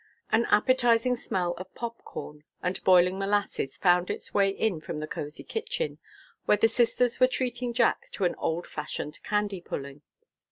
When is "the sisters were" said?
6.57-7.27